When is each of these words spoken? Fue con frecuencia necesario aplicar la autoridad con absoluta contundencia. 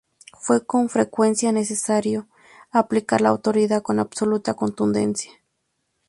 Fue 0.33 0.65
con 0.65 0.89
frecuencia 0.89 1.51
necesario 1.51 2.25
aplicar 2.71 3.21
la 3.21 3.29
autoridad 3.29 3.83
con 3.83 3.99
absoluta 3.99 4.55
contundencia. 4.55 5.31